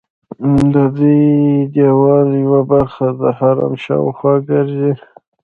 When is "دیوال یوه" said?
1.73-2.61